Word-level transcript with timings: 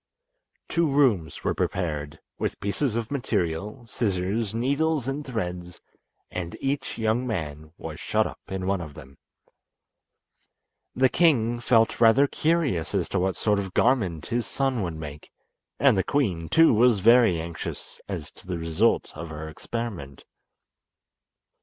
Two 0.67 0.89
rooms 0.89 1.43
were 1.43 1.53
prepared, 1.53 2.17
with 2.39 2.59
pieces 2.59 2.95
of 2.95 3.11
material, 3.11 3.85
scissors, 3.85 4.51
needles 4.51 5.07
and 5.07 5.23
threads, 5.23 5.79
and 6.31 6.57
each 6.59 6.97
young 6.97 7.27
man 7.27 7.71
was 7.77 7.99
shut 7.99 8.25
up 8.25 8.39
in 8.47 8.65
one 8.65 8.81
of 8.81 8.95
them. 8.95 9.19
The 10.95 11.07
king 11.07 11.59
felt 11.59 12.01
rather 12.01 12.25
curious 12.25 12.95
as 12.95 13.07
to 13.09 13.19
what 13.19 13.35
sort 13.35 13.59
of 13.59 13.75
garment 13.75 14.25
his 14.25 14.47
son 14.47 14.81
would 14.81 14.95
make, 14.95 15.29
and 15.79 15.95
the 15.95 16.03
queen, 16.03 16.49
too, 16.49 16.73
was 16.73 16.99
very 17.01 17.39
anxious 17.39 18.01
as 18.07 18.31
to 18.31 18.47
the 18.47 18.57
result 18.57 19.11
of 19.15 19.29
her 19.29 19.47
experiment. 19.49 20.23